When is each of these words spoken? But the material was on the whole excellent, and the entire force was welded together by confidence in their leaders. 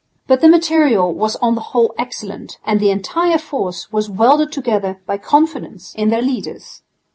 But 0.25 0.41
the 0.41 0.49
material 0.49 1.13
was 1.13 1.35
on 1.43 1.53
the 1.53 1.61
whole 1.61 1.93
excellent, 1.95 2.57
and 2.65 2.79
the 2.79 2.89
entire 2.89 3.37
force 3.37 3.91
was 3.91 4.09
welded 4.09 4.51
together 4.51 4.99
by 5.05 5.19
confidence 5.19 5.93
in 5.95 6.09
their 6.09 6.23
leaders. 6.23 6.81